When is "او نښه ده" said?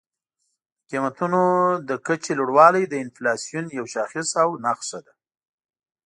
4.43-5.13